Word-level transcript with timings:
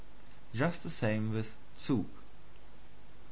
Just 0.51 0.81
the 0.81 0.89
same 0.89 1.31
with 1.31 1.55
ZUG. 1.77 2.05